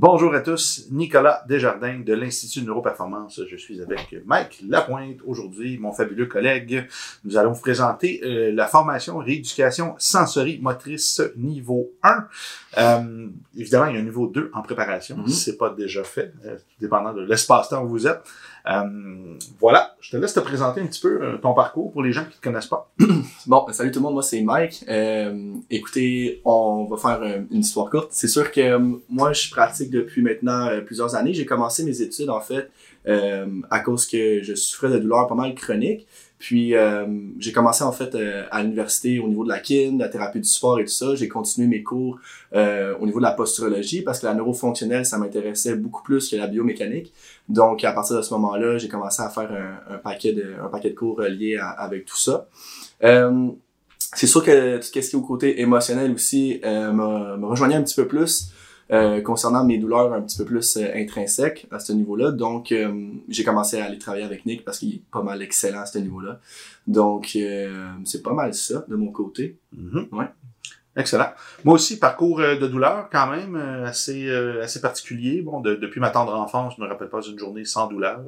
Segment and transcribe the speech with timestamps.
[0.00, 3.40] Bonjour à tous, Nicolas Desjardins de l'Institut de Neuroperformance.
[3.50, 5.16] Je suis avec Mike Lapointe.
[5.26, 6.86] Aujourd'hui, mon fabuleux collègue,
[7.24, 12.28] nous allons vous présenter euh, la formation rééducation sensorie motrice niveau 1.
[12.78, 15.16] Euh, évidemment, il y a un niveau 2 en préparation.
[15.16, 15.26] Mhm.
[15.26, 18.22] C'est pas déjà fait, euh, dépendant de l'espace-temps où vous êtes.
[18.70, 22.24] Euh, voilà, je te laisse te présenter un petit peu ton parcours pour les gens
[22.24, 22.90] qui te connaissent pas.
[23.46, 24.84] Bon, ben, salut tout le monde, moi c'est Mike.
[24.88, 28.08] Euh, écoutez, on va faire une histoire courte.
[28.10, 28.76] C'est sûr que
[29.08, 31.32] moi je pratique depuis maintenant euh, plusieurs années.
[31.34, 32.70] J'ai commencé mes études en fait
[33.06, 36.06] euh, à cause que je souffrais de douleurs pas mal chroniques.
[36.38, 37.04] Puis euh,
[37.38, 38.16] j'ai commencé en fait
[38.50, 41.16] à l'université au niveau de la kin, la thérapie du sport et tout ça.
[41.16, 42.20] J'ai continué mes cours
[42.54, 46.46] au niveau de la posturologie parce que la neurofonctionnelle ça m'intéressait beaucoup plus que la
[46.46, 47.12] biomécanique.
[47.48, 49.50] Donc à partir de ce moment-là, j'ai commencé à faire
[49.90, 52.46] un, paquet de un paquet de cours liés à- avec tout ça.
[54.14, 57.96] C'est sûr que tout ce qui est au côté émotionnel aussi me rejoignait un petit
[57.96, 58.52] peu plus
[58.90, 62.30] euh, concernant mes douleurs un petit peu plus euh, intrinsèques à ce niveau-là.
[62.32, 65.80] Donc, euh, j'ai commencé à aller travailler avec Nick parce qu'il est pas mal excellent
[65.80, 66.40] à ce niveau-là.
[66.86, 69.58] Donc, euh, c'est pas mal ça de mon côté.
[69.72, 70.08] Mhm.
[70.12, 70.26] Ouais.
[70.96, 71.28] Excellent.
[71.64, 75.42] Moi aussi, parcours de douleur quand même assez euh, assez particulier.
[75.42, 78.20] Bon, de- depuis ma tendre enfance, je me rappelle pas une journée sans douleur.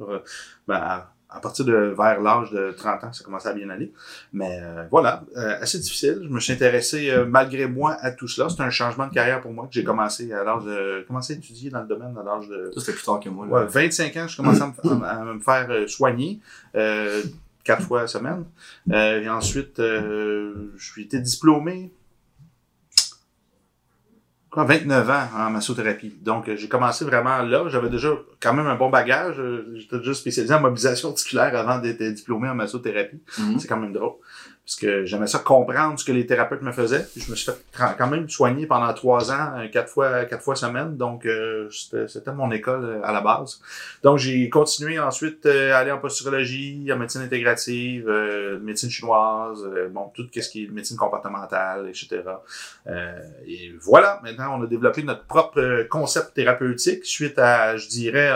[0.67, 3.91] Ben, à, à partir de vers l'âge de 30 ans, ça commençait à bien aller.
[4.33, 6.19] Mais euh, voilà, euh, assez difficile.
[6.23, 8.49] Je me suis intéressé euh, malgré moi à tout cela.
[8.49, 11.35] C'est un changement de carrière pour moi que j'ai commencé à l'âge de commencé à
[11.37, 13.45] étudier dans le domaine à l'âge de c'était plus tard que moi.
[13.45, 13.51] Là.
[13.53, 16.39] Ouais, 25 ans, je commençais à me, à me faire euh, soigner
[16.75, 17.21] euh,
[17.63, 18.45] quatre fois semaine.
[18.91, 21.91] Euh, et ensuite, euh, je suis été diplômé
[24.51, 26.13] quoi, 29 ans en massothérapie.
[26.21, 27.63] Donc, euh, j'ai commencé vraiment là.
[27.69, 29.39] J'avais déjà quand même un bon bagage.
[29.39, 33.21] Euh, J'étais déjà spécialisé en mobilisation articulaire avant d'être diplômé en massothérapie.
[33.39, 33.59] Mhm.
[33.59, 34.13] C'est quand même drôle.
[34.65, 37.05] Parce que j'aimais ça comprendre ce que les thérapeutes me faisaient.
[37.17, 37.57] Je me suis fait
[37.97, 40.97] quand même soigner pendant trois ans, euh, quatre fois, quatre fois semaine.
[40.97, 43.59] Donc, euh, c'était mon école euh, à la base.
[44.03, 49.65] Donc, j'ai continué ensuite euh, à aller en posturologie, en médecine intégrative, euh, médecine chinoise,
[49.65, 52.21] euh, bon, tout ce qui est médecine comportementale, etc.
[53.45, 58.31] Et voilà, maintenant, on a développé notre propre concept thérapeutique suite à, je dirais,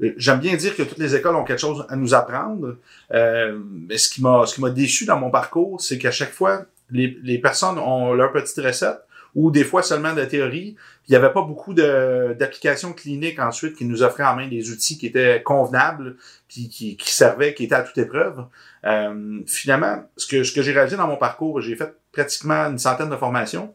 [0.00, 2.76] J'aime bien dire que toutes les écoles ont quelque chose à nous apprendre,
[3.12, 3.58] euh,
[3.88, 6.66] mais ce qui m'a ce qui m'a déçu dans mon parcours, c'est qu'à chaque fois,
[6.90, 9.00] les, les personnes ont leur petite recette
[9.36, 10.76] ou des fois seulement de théorie.
[11.06, 14.98] Il n'y avait pas beaucoup d'applications cliniques ensuite qui nous offraient en main des outils
[14.98, 16.16] qui étaient convenables,
[16.48, 18.46] puis qui, qui servaient, qui étaient à toute épreuve.
[18.84, 22.78] Euh, finalement, ce que ce que j'ai réalisé dans mon parcours, j'ai fait pratiquement une
[22.78, 23.74] centaine de formations.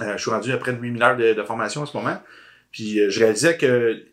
[0.00, 2.16] Euh, je suis rendu à près de 8000 heures de, de formation en ce moment.
[2.70, 4.04] Puis euh, je réalisais que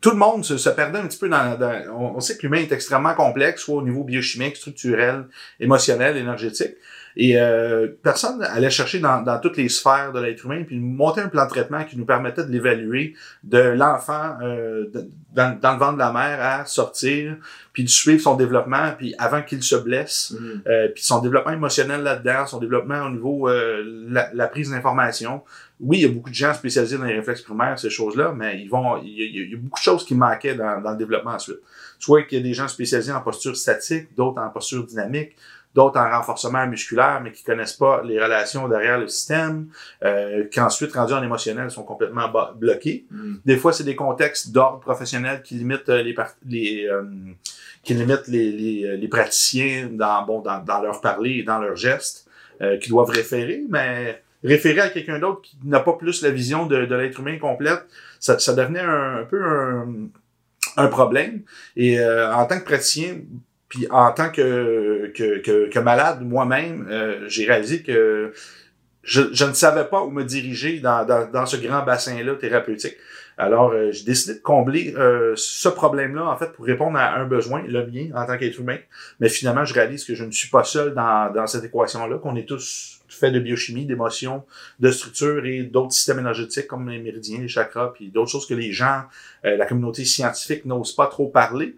[0.00, 2.42] tout le monde se, se perdait un petit peu dans, dans- on, on sait que
[2.42, 5.24] l'humain est extrêmement complexe, soit au niveau biochimique, structurel,
[5.60, 6.72] émotionnel, énergétique.
[7.16, 11.20] Et euh, personne allait chercher dans, dans toutes les sphères de l'être humain, puis monter
[11.20, 13.14] un plan de traitement qui nous permettait de l'évaluer
[13.44, 17.36] de l'enfant euh, de- dans, dans le ventre de la mère à sortir,
[17.72, 20.62] puis de suivre son développement, puis avant qu'il se blesse, Mhm.
[20.66, 25.42] euh, puis son développement émotionnel là-dedans, son développement au niveau euh, la, la prise d'information.
[25.80, 28.60] Oui, il y a beaucoup de gens spécialisés dans les réflexes primaires, ces choses-là, mais
[28.60, 30.92] ils vont, il y, a, il y a beaucoup de choses qui manquaient dans, dans
[30.92, 31.58] le développement ensuite.
[31.98, 35.36] Soit qu'il y a des gens spécialisés en posture statique, d'autres en posture dynamique,
[35.74, 39.68] d'autres en renforcement musculaire, mais qui connaissent pas les relations derrière le système,
[40.04, 43.06] euh, qui ensuite, rendus en émotionnel, sont complètement bloqués.
[43.10, 43.40] Mhm.
[43.44, 46.14] Des fois, c'est des contextes d'ordre professionnel qui limitent euh, les,
[46.46, 47.02] les euh,
[47.82, 51.58] qui limitent les, les, euh, les praticiens dans bon dans, dans leur parler et dans
[51.58, 52.28] leurs gestes,
[52.60, 56.66] euh, qui doivent référer, mais référer à quelqu'un d'autre qui n'a pas plus la vision
[56.66, 57.84] de, de l'être humain complète,
[58.20, 60.08] ça, ça devenait un, un peu un,
[60.76, 61.42] un problème.
[61.76, 63.16] Et euh, en tant que praticien,
[63.72, 68.34] puis en tant que, que, que, que malade moi-même, euh, j'ai réalisé que
[69.02, 72.98] je, je ne savais pas où me diriger dans, dans, dans ce grand bassin-là thérapeutique.
[73.38, 77.24] Alors, euh, j'ai décidé de combler euh, ce problème-là, en fait, pour répondre à un
[77.24, 78.76] besoin, le mien, en tant qu'être humain.
[79.20, 82.36] Mais finalement, je réalise que je ne suis pas seul dans, dans cette équation-là, qu'on
[82.36, 84.44] est tous faits de biochimie, d'émotions,
[84.80, 88.54] de structure et d'autres systèmes énergétiques comme les méridiens, les chakras, puis d'autres choses que
[88.54, 89.04] les gens,
[89.46, 91.74] euh, la communauté scientifique n'ose pas trop parler.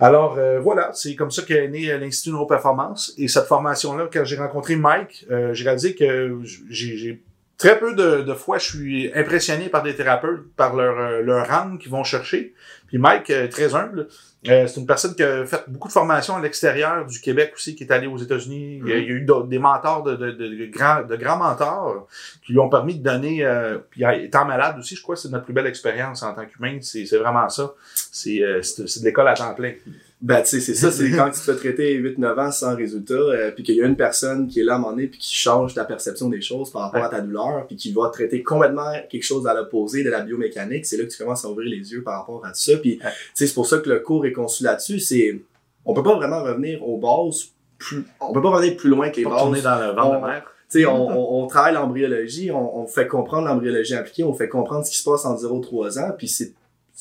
[0.00, 3.12] Alors euh, voilà, c'est comme ça qu'est né euh, l'Institut Neuroperformance.
[3.18, 7.22] Et cette formation-là, quand j'ai rencontré Mike, euh, j'ai réalisé que j'ai j'ai
[7.60, 11.46] très peu de, de fois, je suis impressionné par des thérapeutes, par leur, euh, leur
[11.46, 12.54] rang qu'ils vont chercher.
[12.88, 14.08] Puis Mike, euh, très humble,
[14.48, 17.74] euh, c'est une personne qui a fait beaucoup de formations à l'extérieur du Québec aussi,
[17.76, 18.80] qui est allé aux États-Unis.
[18.82, 22.08] Il y a- il y a eu des mentors, de, de, grands, de grands mentors
[22.44, 25.28] qui lui ont permis de donner, euh, puis étant malade aussi, je crois que c'est
[25.28, 26.78] notre plus belle expérience en tant qu'humain.
[26.80, 27.74] C'est c'est vraiment ça.
[28.10, 29.74] C'est euh, de l'école à temps plein.
[30.22, 33.14] Ben, tu sais, c'est ça, c'est quand tu te fais traiter 8-9 ans sans résultat,
[33.14, 35.18] euh, puis qu'il y a une personne qui est là à un moment donné, puis
[35.18, 38.42] qui change ta perception des choses par rapport à ta douleur, puis qui va traiter
[38.42, 41.70] complètement quelque chose à l'opposé de la biomécanique, c'est là que tu commences à ouvrir
[41.70, 42.76] les yeux par rapport à tout ça.
[42.76, 45.40] Puis, tu sais, c'est pour ça que le cours est conçu là-dessus, c'est...
[45.86, 47.46] On peut pas vraiment revenir aux bases
[47.78, 48.04] plus...
[48.20, 49.38] On peut pas revenir plus loin que les bases.
[49.38, 50.44] tourner dans le ventre On- de mer.
[50.74, 54.90] On, on, on travaille l'embryologie, on, on fait comprendre l'embryologie appliquée, on fait comprendre ce
[54.90, 56.52] qui se passe en 0-3 ans, puis c'est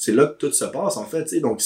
[0.02, 1.40] c'est là que tout se passe en fait, tu sais.
[1.42, 1.62] Donc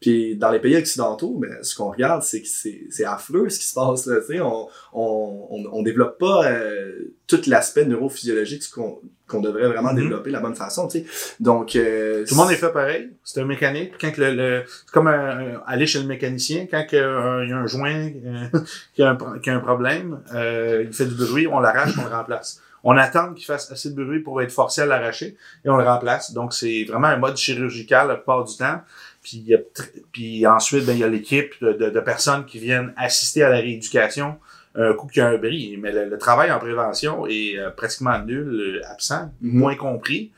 [0.00, 3.66] puis dans les pays occidentaux, ben ce qu'on regarde c'est que c'est affreux ce qui
[3.66, 4.40] se passe là, tu sais.
[4.40, 9.96] On on on, on développe pas euh, tout l'aspect neurophysiologique qu'on qu'on devrait vraiment Mhm.
[10.00, 11.06] développer de la bonne façon, tu sais.
[11.40, 13.10] Donc euh, Tout le monde est fait pareil.
[13.24, 13.92] C'est un mécanique.
[14.00, 16.66] Quand que le, le- c'est comme un- un- aller chez le mécanicien.
[16.70, 18.46] Quand euh, il y a un joint euh,
[18.94, 22.04] qui, a un, qui a un problème, euh, il fait du bruit, on l'arrache, on
[22.08, 22.62] le remplace.
[22.84, 25.84] On attend qu'il fasse assez de bruit pour être forcé à l'arracher et on le
[25.84, 26.32] remplace.
[26.32, 28.80] Donc c'est vraiment un mode chirurgical la plupart du temps.
[29.22, 32.00] Puis, il y a tr- puis ensuite, ben, il y a l'équipe de, de- de
[32.00, 34.36] personnes qui viennent assister à la rééducation
[34.76, 35.76] un coup qu'il y a un bris.
[35.76, 39.58] Mais le, le travail en prévention est euh, pratiquement nul, euh, absent, Mhm.
[39.58, 40.30] moins compris.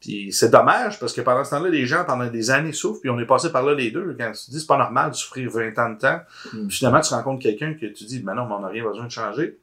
[0.00, 3.10] Puis c'est dommage parce que pendant ce temps-là, les gens, pendant des années, souffrent, puis
[3.10, 4.16] on est passé par là les deux.
[4.18, 6.20] Quand tu te dis c'est pas normal de souffrir 20 ans de temps,
[6.52, 6.66] Mm.
[6.68, 9.04] puis finalement tu rencontres quelqu'un que tu dis ben non, mais on n'a rien besoin
[9.06, 9.58] de changer.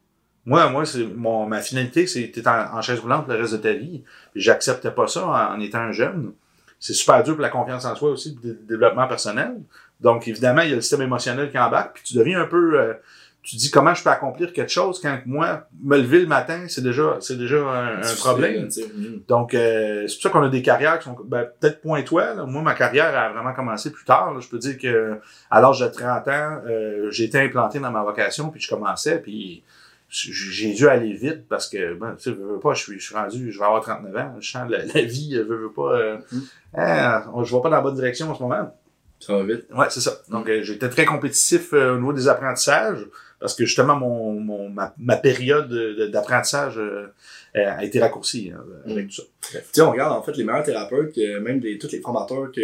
[0.45, 3.57] Moi, moi, c'est mon ma finalité, c'est t'es en, en chaise roulante le reste de
[3.57, 4.03] ta vie.
[4.35, 6.33] J'acceptais pas ça en, en étant un jeune.
[6.79, 9.57] C'est super dur pour la confiance en soi aussi, le développement personnel.
[9.99, 12.79] Donc évidemment, il y a le système émotionnel qui embarque, puis tu deviens un peu
[12.79, 12.93] euh,
[13.41, 16.83] tu dis comment je peux accomplir quelque chose quand moi me lever le matin c'est
[16.83, 19.23] déjà c'est déjà un, un problème sais, mhm.
[19.27, 22.33] donc, euh, c'est pour ça qu'on a des carrières qui sont ben, peut-être point toi.
[22.33, 22.45] là.
[22.45, 24.33] Moi, ma carrière a vraiment commencé plus tard.
[24.33, 24.39] là.
[24.39, 25.19] Je peux dire que
[25.49, 29.19] à l'âge de 30 ans, euh, j'ai été implanté dans ma vocation, puis je commençais,
[29.19, 29.63] puis
[30.09, 33.05] j'ai dû aller vite parce que, ben, tu sais, veux, veux pas, je suis, je
[33.05, 35.71] suis rendu, je vais avoir 39 ans, je sens la, la vie, je veux, veux
[35.71, 36.41] pas, euh, Mhm.
[36.75, 38.75] hein, je vais pas dans la bonne direction en ce moment.
[39.19, 39.65] Ça va vite.
[39.75, 40.13] Ouais, c'est ça.
[40.29, 43.05] Donc, euh, j'étais très compétitif euh, au niveau des apprentissages
[43.39, 47.07] parce que justement, mon, mon ma, ma période de- d'apprentissage euh,
[47.53, 49.23] a été raccourcie hein, avec tout ça.
[49.51, 52.61] Tu sais, on regarde en fait les meilleurs thérapeutes, même des, tous les formateurs que,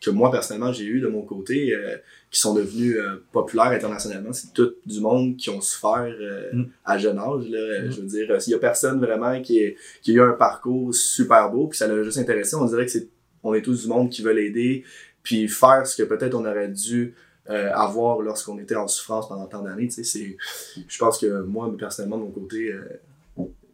[0.00, 1.96] que moi personnellement j'ai eu de mon côté, euh,
[2.30, 6.64] qui sont devenus euh, populaires internationalement, c'est tout du monde qui ont souffert euh, Mm.
[6.84, 7.48] à jeune âge.
[7.48, 7.92] Là, Euh, Mm.
[7.92, 10.32] Je veux dire, euh, s'il y a personne vraiment qui, est, qui a eu un
[10.32, 13.08] parcours super beau, puis ça l'a juste intéressé, on dirait que c'est
[13.42, 14.84] on est tous du monde qui veut l'aider,
[15.22, 17.14] puis faire ce que peut-être on aurait dû
[17.50, 19.86] euh, avoir lorsqu'on était en souffrance pendant tant d'années.
[19.88, 20.36] Tu sais, c'est,
[20.86, 22.82] je pense que moi, personnellement, de mon côté, euh,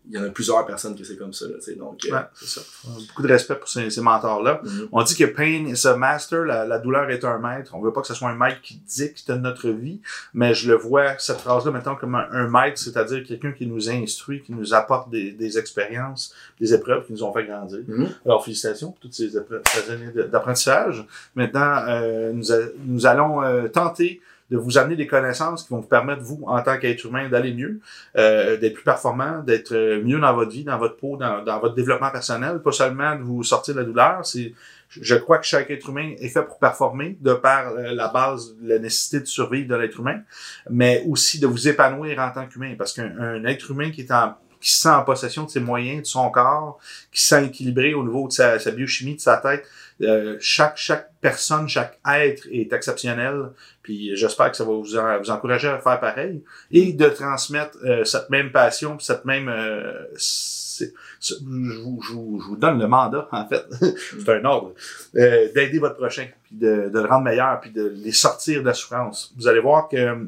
[0.06, 1.46] il y en a plusieurs personnes que c'est comme ça.
[1.46, 2.60] Là, donc, euh, Ouais, c'est ça.
[3.08, 4.60] Beaucoup de respect pour ces, ces mentors-là.
[4.62, 4.88] mhm.
[4.92, 7.74] On dit que pain is a master, la, la douleur est un maître.
[7.74, 10.00] On veut pas que ce soit un maître qui dicte notre vie,
[10.34, 13.88] mais je le vois, cette phrase-là, maintenant comme un, un maître, c'est-à-dire quelqu'un qui nous
[13.90, 17.80] instruit, qui nous apporte des, des expériences, des épreuves qui nous ont fait grandir.
[17.86, 18.08] Mhm.
[18.26, 21.06] Alors, félicitations pour toutes ces, épreuves- ces années d'apprentissage.
[21.34, 24.20] Maintenant, euh, nous, a- nous allons euh, tenter
[24.50, 27.54] de vous amener des connaissances qui vont vous permettre, vous, en tant qu'être humain, d'aller
[27.54, 27.80] mieux,
[28.16, 31.58] euh, d'être plus performant, d'être euh, mieux dans votre vie, dans votre peau, dans, dans
[31.60, 34.26] votre développement personnel, pas seulement de vous sortir de la douleur.
[34.26, 34.52] C'est,
[34.90, 38.54] je crois que chaque être humain est fait pour performer, de par euh, la base,
[38.62, 40.20] la nécessité de survivre de l'être humain,
[40.68, 44.12] mais aussi de vous épanouir en tant qu'humain, parce qu'un un être humain qui est
[44.12, 46.78] en qui se sent en possession de ses moyens, de son corps,
[47.12, 49.66] qui se sent équilibré au niveau de sa, sa biochimie, de sa tête.
[50.00, 53.50] Euh, chaque, chaque personne, chaque être est exceptionnel.
[53.82, 58.04] Puis j'espère que ça va vous, vous encourager à faire pareil et de transmettre euh,
[58.04, 59.48] cette même passion, cette même...
[59.50, 61.34] euh, c'est- je,
[61.82, 63.64] vous, je vous- je vous donne le mandat, en fait.
[64.24, 64.72] c'est un ordre.
[65.16, 68.66] euh, d'aider votre prochain, puis de, de le rendre meilleur, puis de les sortir de
[68.66, 69.32] la souffrance.
[69.36, 70.24] Vous allez voir que euh,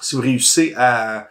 [0.00, 1.28] si vous réussissez à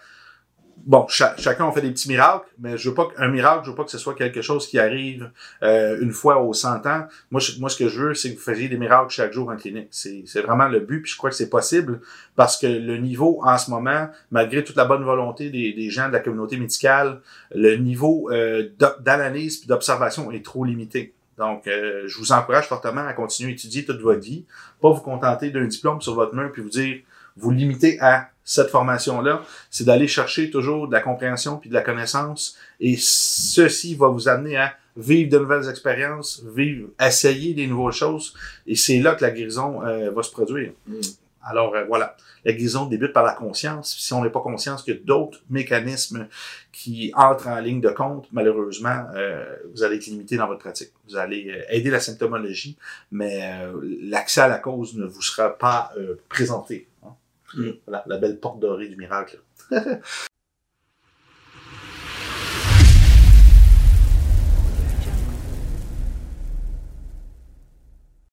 [0.88, 3.70] bon, cha- chacun on fait des petits miracles, mais je veux pas qu'un miracle, je
[3.70, 5.30] veux pas que ce soit quelque chose qui arrive
[5.62, 7.06] euh, une fois aux 100 ans.
[7.30, 9.50] Moi, je- moi, ce que je veux, c'est que vous fassiez des miracles chaque jour
[9.50, 9.90] en clinique.
[9.92, 12.00] C'est vraiment le but, puis je crois que c'est possible
[12.36, 16.14] parce que le niveau en ce moment, malgré toute la bonne volonté des, gens de
[16.14, 17.22] la communauté médicale,
[17.54, 21.14] le niveau euh, d'analyse puis d'observation est trop limité.
[21.38, 24.46] Donc, euh, je vous encourage fortement à continuer à étudier toute votre vie,
[24.82, 26.98] pas vous contenter d'un diplôme sur votre mur puis vous dire
[27.36, 31.82] vous limiter à cette formation-là, c'est d'aller chercher toujours de la compréhension puis de la
[31.82, 32.58] connaissance.
[32.80, 38.34] Et ceci va vous amener à vivre de nouvelles expériences, vivre, essayer des nouvelles choses.
[38.66, 40.72] Et c'est là que la guérison euh, va se produire.
[40.88, 41.02] Mhm.
[41.44, 43.96] Alors euh, voilà, la guérison débute par la conscience.
[44.00, 46.28] Si on n'est pas conscient qu'il y a d'autres mécanismes
[46.72, 50.92] qui entrent en ligne de compte, malheureusement, euh, vous allez être limité dans votre pratique.
[51.10, 52.78] Vous allez euh, aider la symptomologie,
[53.12, 53.74] mais euh,
[54.04, 56.88] l'accès à la cause ne vous sera pas euh, présenté.
[57.06, 57.10] hein.
[57.54, 57.72] Mm.
[57.86, 59.42] Voilà, la belle porte dorée du miracle.